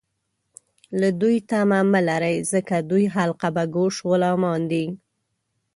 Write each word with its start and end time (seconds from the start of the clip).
له 0.99 1.09
دوی 1.21 1.35
تمه 1.49 1.79
مه 1.91 2.01
لرئ، 2.07 2.37
ځکه 2.51 2.75
دوی 2.89 3.05
حلقه 3.15 3.49
باګوش 3.55 3.95
غلامان 4.09 4.61
دي 4.71 4.85